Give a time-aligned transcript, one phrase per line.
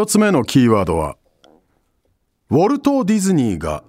[0.00, 1.18] 一つ目のキーワードは
[2.48, 3.84] ウォルト・ディズニーが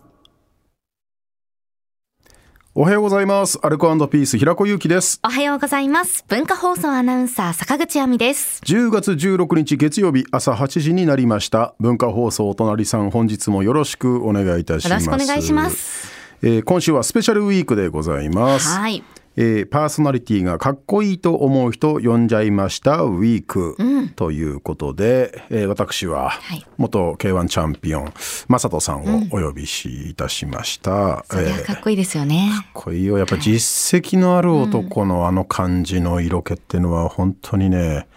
[2.76, 3.58] おはようございます。
[3.64, 5.22] アルコピース平子祐希です。
[5.24, 6.26] おはようございます。
[6.28, 8.62] 文化放送アナウンサー坂口亜美です。
[8.66, 11.76] 10月16日月曜日朝8時になりました。
[11.80, 15.06] 文化放送お隣さん本日もよろしくお願いいたします。
[15.06, 18.68] よろしくお願いします、えー、今週はスペシャルウィークでございます。
[18.68, 19.02] はい
[19.38, 26.34] えー、パーソナリティがかっこいいと思う人呼んじゃいましたウィーク、うん、ということで、えー、私は
[26.78, 28.14] 元 K1 チャンピオン
[28.50, 33.18] 正人さんをお呼びしいたしました、うん、それはかっこいいですよね、えー、かっこいいよ。
[33.18, 38.08] やっぱ実績のある男のあの感じの色気っていうのは本当にね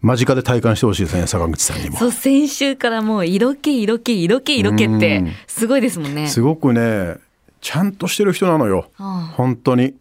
[0.00, 1.98] 間近で体感してほしいですね坂口さんにも。
[1.98, 6.26] そう先週からもう色気色気色気色気ってすごいですもんね。
[6.26, 7.16] すごくね
[7.60, 8.90] ちゃんとしてる人なのよ、
[9.36, 9.94] 本当に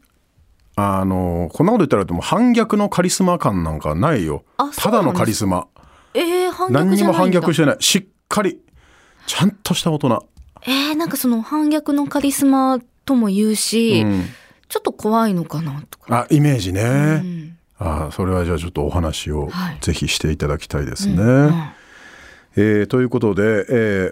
[0.79, 4.43] あのこんなこと言ったらでも反逆のカリスマ感なんかないよ。
[4.77, 5.67] ただのカリスマ。
[6.13, 7.77] えー、反逆何にも反逆してない。
[7.79, 8.59] しっかり
[9.25, 10.29] ちゃんとした大人。
[10.67, 14.25] えー、なんかその反逆のカリスマとも言うし、うん、
[14.69, 16.15] ちょっと怖いのかなとか。
[16.15, 16.85] あイメージね、う
[17.25, 19.49] ん、あそれはじゃあちょっとお話を
[19.81, 21.51] ぜひしていただきたいですね、うん、
[22.55, 24.11] えー、ということで、え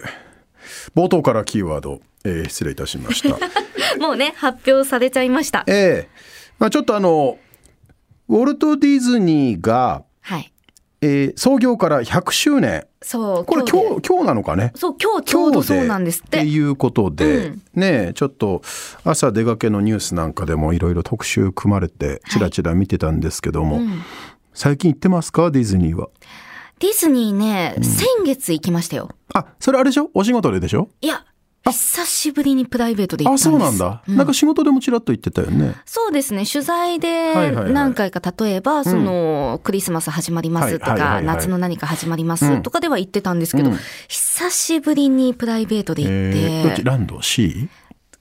[0.96, 3.38] 冒頭からキーワード、えー、失礼いたしました。
[4.00, 5.62] もうね発表されちゃいました。
[5.68, 7.38] ええーまあ、ちょっとあの
[8.28, 10.52] ウォルト・ディズニーが、はい。
[11.02, 12.86] えー、創業から100周年。
[13.02, 14.72] そうこれ今日今日なのかね？
[14.74, 16.38] そう今日ちょうどそうなんですって。
[16.38, 18.62] っていうことで、うん、ねちょっと
[19.04, 24.02] 朝出かけのニュースなんかでもいろいろ特集組まれてちらちら見てたんですけども、はいうん、
[24.54, 25.50] 最近行ってますか？
[25.50, 26.08] ディズニーは。
[26.78, 29.10] ディズニーね、うん、先月行きましたよ。
[29.34, 30.10] あそれあれでしょ？
[30.14, 30.88] お仕事ででしょ？
[31.02, 31.24] いや
[31.72, 34.02] 久しぶりにプライベートで行ったんですあ、そうなんだ。
[34.08, 35.74] うん、なんか仕事でもちらっと言ってたよね。
[35.84, 36.44] そうですね。
[36.46, 43.78] 取材で何回か、例えば、その、クリスマス始まりますとか、夏の何か始まりますとかでは言ってたんですけど、うん、
[44.08, 46.14] 久しぶりにプライベートで行って。
[46.16, 46.84] えー、どっち？
[46.84, 47.68] ランド ?C?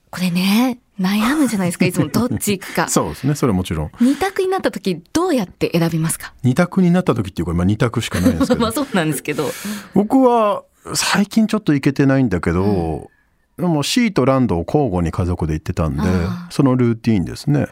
[0.10, 2.88] これね、悩むじゃないですか、いつも どっち行くか。
[2.88, 3.92] そうですね、それはもちろん。
[4.00, 6.34] 二択になった時、どうやって選びますか？
[6.44, 8.62] 二択になった時っていうか、まあ二択しかないんですけど。
[8.62, 9.52] まあそうなんですけど。
[9.94, 10.64] 僕は、
[10.94, 13.15] 最近ちょっと行けてないんだけど、うんで
[13.58, 16.02] もシーとランドを交互に家族で行ってたんで
[16.50, 17.68] そのルーティンですね。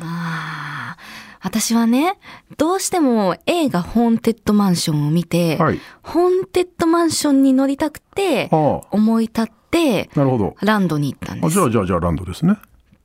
[1.45, 2.17] 私はね
[2.57, 10.55] どうしても映画「ホーンテッドマンション」を見て、はい、ホーンテッドマンションに乗りたくて思い立ってなるほど。
[10.61, 11.53] ランドに行ったんです。
[11.53, 12.55] じゃあじゃあじゃあランドですね。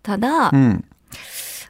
[0.02, 0.84] ただ、うん、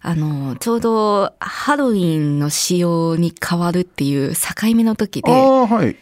[0.03, 5.97] あのちょうどハロウィンの仕様に変わるっていう境目の時で、はい、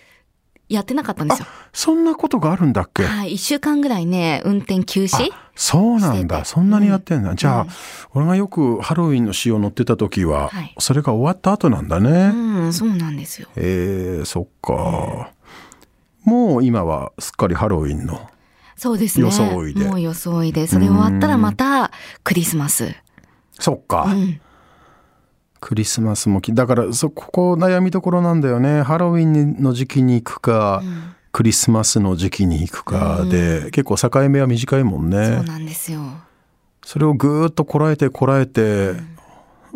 [0.69, 1.47] やってなかったんですよ。
[1.73, 3.05] そんなことがあるんだっけ？
[3.05, 6.45] はい、一週間ぐらいね、運転休止そうなんだ。
[6.45, 7.31] そんなにやってんだ。
[7.31, 7.69] うん、じゃあ、うん、
[8.15, 12.11] 俺がよくハロウィンの仕様乗ってた時は、はい、それが終わった後なんだね。
[12.35, 13.49] うん、そうなんですよ。
[13.57, 15.31] えー、そっか。
[16.25, 18.29] もう今はすっかりハロウィンの。
[18.77, 19.27] そうですね。
[19.31, 19.85] 装いで。
[19.85, 20.67] もう装いで。
[20.67, 21.93] それ終わったらまた
[22.25, 22.95] クリスマス。
[23.59, 24.07] そっか。
[24.09, 24.41] うん
[25.61, 28.83] クリスマスもだからそここ悩みどころなんだよね。
[28.83, 35.37] ハロウィンの時期に行くか、うん、クリスマスの時期に行くかで、うん、結構境目は短いもんね。
[35.37, 36.01] そうなんですよ。
[36.85, 39.17] それをぐーっとこらえてこらえて、うん、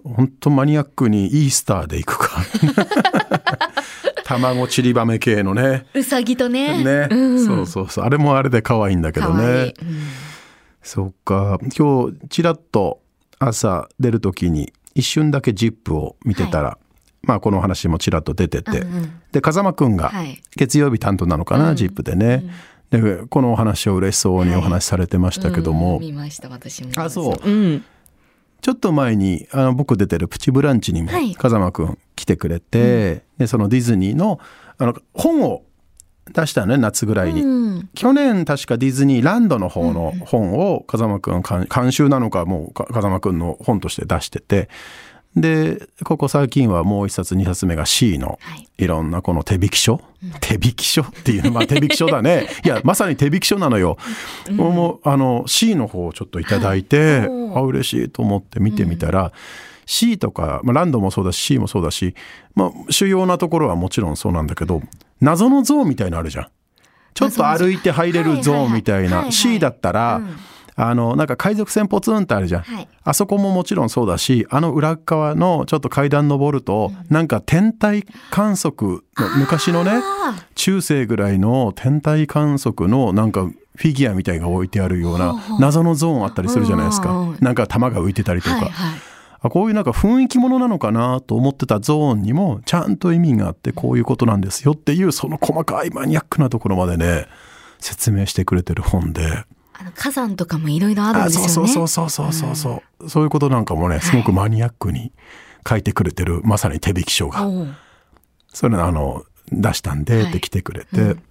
[0.04, 2.42] 本当マニアックにイースターで行くか。
[4.24, 5.86] 卵ちりばめ系のね。
[5.92, 6.84] うさぎとね。
[6.84, 8.04] ね、うん、そうそうそう。
[8.04, 9.98] あれもあれで可愛いんだけどね、うん、
[10.82, 11.58] そっか。
[11.76, 13.00] 今日ちらっと
[13.40, 16.78] 朝出る時に一瞬だけ「ジップを見てたら、は
[17.24, 20.12] い、まあこの話もちらっと出てて、うんうん、で風間くんが
[20.56, 22.44] 月曜日担当なのかな、ジップでね、
[22.90, 26.90] うん、でこのお話を嬉しそうにお話しされてましたけども、はいうん、見ました私も。
[26.96, 27.50] あそう、う。
[27.50, 27.84] ん、
[28.60, 34.40] ちょっと前にあの僕出てる「プチブランチ」にも風間くん来てくれて、でそのディズニーの
[34.78, 35.62] あの本を
[36.32, 37.46] 出したね夏ぐらいに、う
[37.78, 44.68] ん、去年確かディズニーランドの方の本を風間くん監修なのかもう風間くんの本として出してて。
[45.36, 48.40] でここ最近はもう一冊二冊目が C の
[48.78, 48.88] い。
[48.88, 50.00] ろんなこの手引き書、
[50.40, 52.48] 手引き書っていうまあ手引き書だね。
[52.66, 53.96] いやまさに手引き書なのよ、
[54.48, 59.30] うん、もうあの C の方をちょっと頂いて、はい、あ嬉しいと思って見てみたら、うん。
[59.90, 62.14] C とか、まあ、ランドもそうだし C もそうだし、
[62.54, 64.82] まあ、主要なところはもちろんそうなんだけど
[65.20, 66.46] 謎の像みたいのあるじゃん。
[67.14, 68.68] ちょっと歩いて入れる像。
[68.68, 69.30] みたいな。
[69.30, 70.20] C だったら、
[70.82, 80.00] あのなんか海賊船ポツンってあるじゃん、はい、あそこももちろんそうだしあの裏側のちょっと階段登ると、うん、なんか天体観測の昔のね
[80.54, 83.42] 中世ぐらいの天体観測のなんか
[83.76, 89.00] フィギュアみたいが置いてあるような謎のゾーンあったりするじゃないですか、なんか玉が浮いてたりとか、はいはい、
[89.42, 97.26] あこういうなんか雰囲気ものなのかなと思ってたゾーンにもちゃんと意味があってこういうことなんですよっていうその細かいマニアックなところまでね
[97.78, 99.44] 説明してくれてる本で。
[99.72, 101.48] あの火山とかもいろいろあるんですよね。
[101.48, 105.12] そうそうそうそうそうそう、うん、そういうことなんかもねすごくマニアックに
[105.66, 107.48] 書いてくれてる、まさに手引き書が。
[108.52, 111.22] それあの出したんでって来てくれて、はいうん、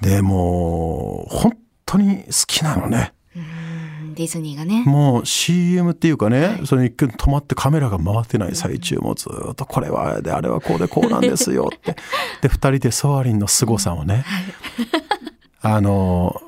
[0.00, 3.12] でもう本当に好きなのね。
[4.18, 4.82] ディズニーがね。
[4.84, 11.94] もう CM っていうかね、はい、それ一見止まってカメラが回ってない最中もずっとこれはあれであれはこうでこうなんですよって。
[12.42, 14.24] で、二人でソアリンの凄さをね、
[15.62, 16.42] はい、あの、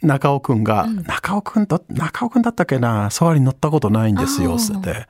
[0.00, 5.06] 中尾くんが、うん、中尾くんと、中尾くんだったっけな、ソアリン乗ったことないんですよ、って。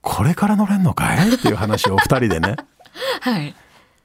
[0.00, 1.34] これから乗れんのかい？
[1.34, 2.56] っていう話を二人でね。
[3.20, 3.54] はい。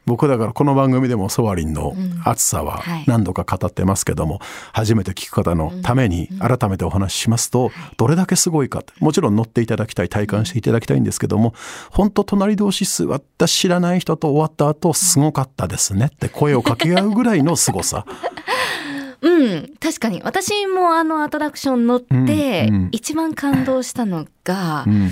[0.08, 1.94] 僕だからこの番組でもソワリンの
[2.24, 11.54] 暑さは何度か語ってますけども、うんはい、初めて聞く方のために改めてお話ししますと、どれだけすごいかもちろん乗っていただきたい体感していただきたいんですけども
[11.92, 18.06] 本当隣同士座った知らない人と終わった後すごかったですねって声を掛け合うぐらいの凄さ。
[19.20, 20.22] うん、確かに。
[20.24, 24.94] 私もあのアトラクション乗って一番感動したのが、うん。
[24.94, 25.12] うん、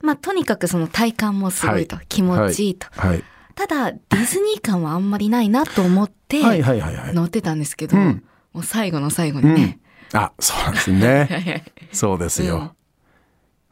[0.00, 2.88] まあとにかくその体感もすごいと、はい、気持ちいいと。
[2.90, 3.10] はい。
[3.10, 3.24] はい
[3.54, 6.40] ただディズニー感はあんまりないなと思って
[7.12, 8.20] 乗ってたんですけど、も
[8.54, 9.78] う最後の最後にね、
[10.12, 11.64] うん、あそうなんですね。
[11.92, 12.70] そうですよ、うん、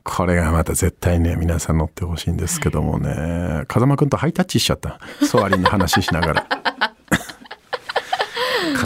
[0.02, 3.64] これがまた絶対ね皆さん乗ってほしいんですけどもね。
[3.68, 5.00] 風間くんとハイタッチしちゃった。
[5.22, 6.59] ソアリンの話しながら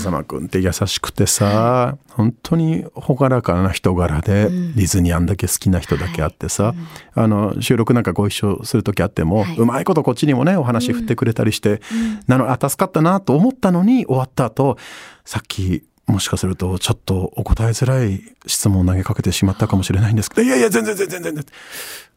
[0.05, 6.75] 風間くんって優しくてさ本当に朗らかな人柄で、ディズニーあんだけ好きな人だけあってさ、
[7.15, 11.81] あの収録なんかご一緒する時あっても、うまいことこっちにもねお話振ってくれたりして、
[12.29, 14.79] なのあ助かったなと思ったのに終わった後
[15.25, 20.47] さっきもしかするとちょっとお答えづらい質問を投げかけてしまったかもしれないんですけどい。
[20.47, 21.45] やいや全然全然全然。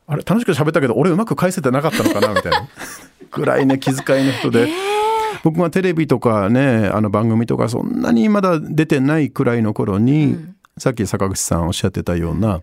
[0.06, 2.68] あれ楽しく喋ったけど俺うまく返せてなかったのかなみたいな。
[3.32, 4.70] ぐらいね気遣いの人で。
[4.70, 4.97] えー
[5.44, 12.62] 僕がテレビとかねあの番組とかそんなにまだ出てないくらいの頃に、うん、さっき坂口さんおっしゃってたような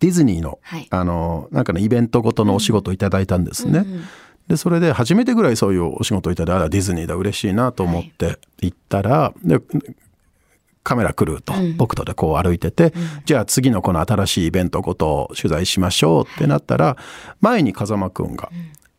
[0.00, 3.80] ディズニーのはい、あのなんかねイベントごとのお仕事をいただいたんですね。
[3.80, 4.04] うんうん
[4.46, 9.60] でそれで初めてぐらいそういうお仕事をいただいたディズニーだ嬉しいなと思って行ったら、はい、で
[10.86, 12.92] カメラ来ると、うん、僕とでこう歩いてて、うん、
[13.24, 16.96] じゃあ次のこの新しいイベントごとを取材しましょうってなったら、
[17.40, 18.52] 前に風間くんが、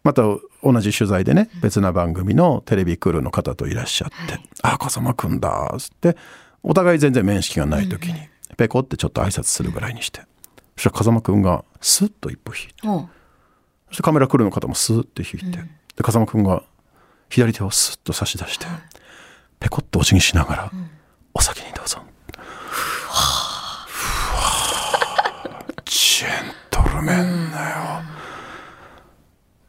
[0.07, 0.21] また
[0.63, 6.15] 同じ取材でね別な番組のテレビクルーの方といらっしゃって「はい、あ風間くんだ」っつって
[6.63, 8.13] お互い全然面識がない時に
[8.55, 10.21] ペコってちょっと挨拶するぐらいにして
[10.77, 12.73] そしたら風間くんがスッと一歩引いて
[13.89, 15.65] そしてカメラクルーの方もスッて引いて、で
[16.03, 16.63] 風間くんが
[17.29, 18.65] 左手をスッと差し出して、
[19.59, 20.71] ペコッとお辞儀しながら
[21.33, 21.99] 「お先にどうぞ」
[25.85, 28.17] ジェントルメンだよ。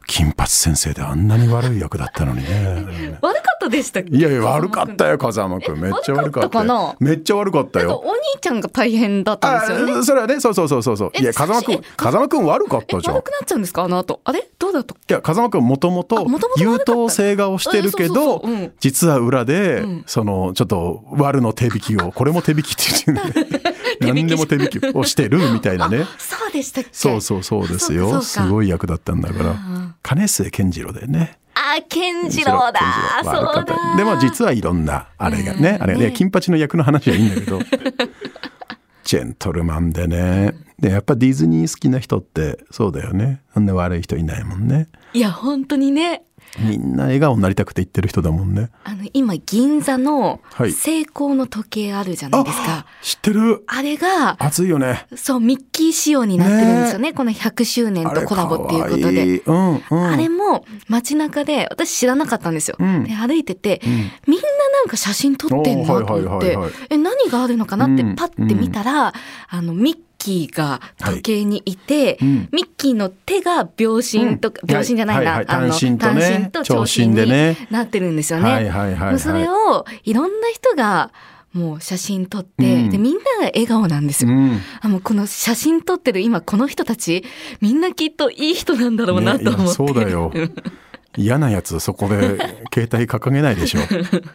[0.08, 3.18] 金八先生であんなに悪い役だったのにね。
[3.20, 4.16] 悪かったでしたっけ？
[4.16, 5.80] いやいや、悪かったよ、風間くん。
[5.80, 6.96] めっちゃ悪かったよ。
[7.00, 8.00] めっちゃ悪かったよ。
[8.04, 10.02] お兄ちゃんが大変だったんですよね。
[10.04, 11.10] それはね、そうそうそうそう。
[11.20, 13.16] いや、風間くん、風間くん悪かったじゃん。
[13.16, 13.82] 悪くなっちゃうんですか？
[13.82, 14.20] あの後。
[14.24, 14.48] あれ？
[14.58, 14.94] どうだった？
[14.94, 16.26] いや、風間くんもともと
[16.56, 18.42] 優等生顔してるけど、
[18.80, 26.04] 実は裏で、その、ちょっと、悪の手引きを、これも手引きって言って何でも手引きをしてるみたいなね。
[26.18, 26.90] そうでしたっけ？
[26.92, 28.20] そうそうそうですよ。
[28.22, 29.54] すごい役だったんだから。
[30.02, 31.38] 金末健次郎だよね。
[31.54, 32.80] あ、健次郎だ。
[33.24, 33.30] そ
[33.60, 33.96] うだ。
[33.96, 37.58] でも実はいろんな、あれがね、あれがね、金八の役の話はいいんだけど。
[39.04, 40.54] ジェントルマンでね。
[40.78, 43.40] で、やっぱディズニー好きな人ってそうだよね。
[43.54, 44.88] そんな悪い人いないもんね。
[45.14, 46.22] いや、本当にね。
[46.58, 48.70] みんな笑顔になりたくて言ってる人だもんね。
[48.84, 52.62] あの、今、銀座の成功の時計あるじゃないですか。
[52.62, 55.06] はい、知ってるあれが、熱いよね。
[55.14, 57.10] そう、ミッキー仕様になってるんですよね。
[57.10, 59.24] ねこの100周年とコラボっていうことで。
[59.24, 62.76] いうんうん、あれも街中で、私知らなかったんですよ。
[62.78, 64.48] うん、で歩いてて、うん、みんな
[64.80, 66.58] なんか写真撮ってんなと思って、
[66.90, 69.12] え、何があるのかなってパッて見たら、
[69.48, 72.16] あの、ミッキーが時計にいて、はい。
[72.20, 78.50] うん、ミッキーの手が秒針とか、うん、秒針じゃないな、はいはいはい、単身と、ね、単身と長針になってるんですよね。
[78.50, 81.12] はいはいはいはい、それをいろんな人が
[81.52, 87.24] もう写真撮って、うん、でみんなが笑顔なんですよ、うん、あもうこの写真撮ってる今この人たち
[87.60, 90.32] みんなきっといい人なんだろうなと思って、ね、そうだよ。
[91.16, 92.38] 嫌なやつそこで
[92.72, 93.80] 携帯掲げないでしょ。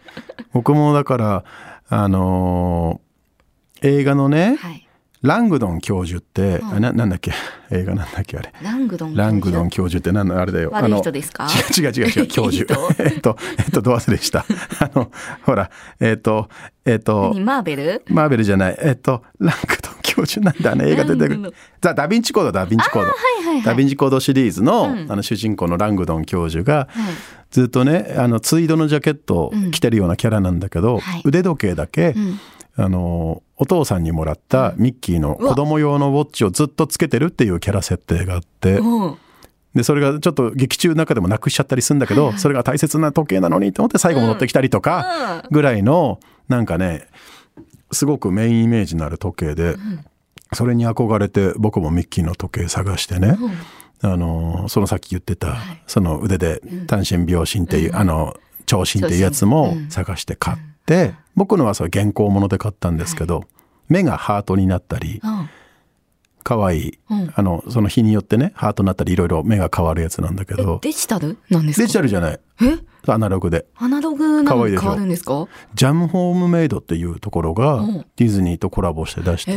[0.52, 1.44] 僕もだから
[1.88, 4.83] あのー、映画のね、はい
[5.24, 7.32] ラングドン教授って、うん、ななんだっけ？
[7.72, 8.54] 映画なんだっけあれ。
[8.62, 10.70] ラングドンラングドン教授ってなんあれだよ。
[10.72, 11.48] 悪い人ですか？
[11.76, 12.72] 違う違う違う 教授。
[13.00, 14.46] えっとえっとど忘れした？
[14.80, 15.12] あの
[15.44, 16.50] ほらえっと
[16.86, 18.04] えっとマーベル？
[18.10, 18.78] マーベルじゃない。
[18.82, 20.92] えっとラングドン教教授なんだね。
[20.92, 21.54] 映画出てくる。
[21.82, 26.88] ザ・ダ・ヴィンチコードダ・ヴィンチコード、はいはいはい、ダ・ヴィンチコードシリーズのうん、あの主人公のラングドン教授が、
[27.50, 32.14] ずっとねあのツイードのジャケットを着てるようなキャラなんだけど、うん、腕時計だけ、
[32.76, 38.80] あのお父さんにもらったミッキーの子供用のウォッチをずっとつけてるっていうキャラ設定があって。
[39.76, 47.08] でそれがちょっと劇中の中でもなくしちゃったりするんだけど、それが大切な時計なのにと思って最後戻ってきたりとかぐらいのなんかね
[47.92, 49.76] すごくメインイメージのある時計で、
[50.54, 53.36] それに憧れて僕もミッキーの時計探してね、
[54.02, 58.36] あのそのさっき言ってた、その腕で単身秒針っていう、あの
[58.68, 60.73] 長針っていうやつも探して買って、
[61.36, 63.46] 僕のはそれ現行もので買ったんですけど、
[63.90, 65.22] 目がハートになったり、
[66.44, 70.80] 可愛い、うん、あのその日によってねハートになったりいろいろ目が変わるやつなんだけど。
[70.82, 71.38] デジタル？
[71.50, 71.84] なんですか？
[71.84, 72.40] デジタルじゃない。
[72.62, 72.78] え？
[73.12, 73.66] アナログで。
[73.76, 75.48] アナログなのに変わるんですか？
[75.74, 77.86] ジャムホームメイドっていうところが
[78.18, 79.54] ディズニーとコラボして出した、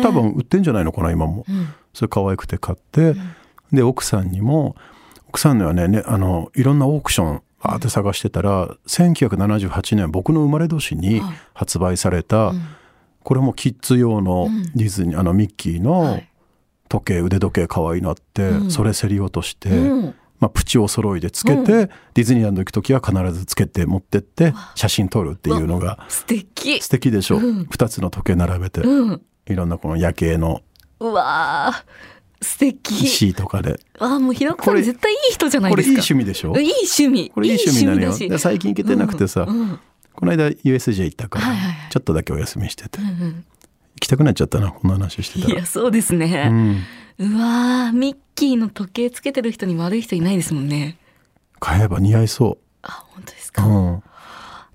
[0.00, 3.16] 多分売ってんじゃないのかな今も、うん、それ可愛くて買って、うん、
[3.72, 4.76] で奥さんにも
[5.28, 11.22] 奥さんにはねねあのいろんなオークションあって探してたら、うん、1978年僕の生まれ年に
[11.54, 12.52] 発売された、
[13.22, 16.20] これもキッズ用のディズニー、あのミッキーの
[16.88, 19.70] 時計腕時計可愛いなって、それ競り落として、
[20.42, 26.82] まあ、プチお揃いでつけて、うん、ディズニーランド行く時は必ずつけて持ってって写真撮るっていうのが素敵。
[26.82, 27.40] 素敵でしょ、う。
[27.40, 30.62] ん、2つの時計並べて、うん、いろんなこの夜景の。
[30.98, 31.72] うわ
[32.42, 33.04] 素敵。
[33.04, 33.80] 石とかで。
[33.98, 35.92] あもう平子さん絶対いい人じゃないですか。
[35.92, 36.58] これいい趣味でしょ？
[36.58, 37.30] いい趣味。
[37.34, 38.18] これいい趣味なのよ。
[38.18, 39.80] で最近行けてなくてさ、うんうん、
[40.12, 43.44] この間 USJ 行ったから、はいはい、ちょっとだけお休みしてて、うんうん、行
[44.00, 45.54] きたくなっちゃったなこんな話してたら。
[45.54, 46.48] いやそうですね、
[47.18, 47.36] うん。
[47.36, 50.98] うわミッキーの時計つけてる人に悪い人いないですもんね。
[51.60, 52.58] 買えば似合いそう。
[52.82, 54.02] あ本当ですか、うん、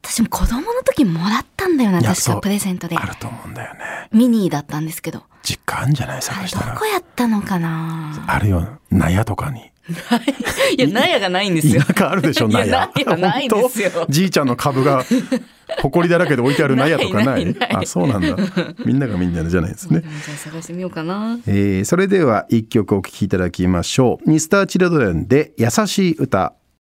[0.02, 2.96] 私も子供の時もらったんだよな確かプレゼントで。
[2.96, 4.08] あると思うんだよね。
[4.14, 6.22] ミニーだったんですけど実家あんじゃない？
[6.22, 6.74] 探したら。
[6.74, 8.12] どこやったのかな？
[8.28, 8.68] あるよ。
[8.92, 9.62] 納屋とかに。
[10.78, 11.82] いや納屋がないんですよ。
[11.82, 12.90] 田舎あるでしょ納屋。
[13.18, 14.06] ないですよ。
[14.10, 15.06] じいちゃんの株が
[15.82, 17.56] 埃だらけで置いてある納屋とかない？
[17.72, 18.36] あそうなんだ。
[18.86, 20.02] みんながみんなじゃないですね。
[20.04, 24.30] じゃあ探してみようかな、えー、それでは一曲お聴きいただきましょう。
[24.30, 26.54] ミスターチルドレンで優しい歌